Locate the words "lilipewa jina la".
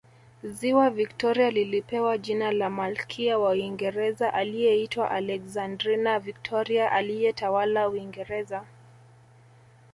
1.51-2.69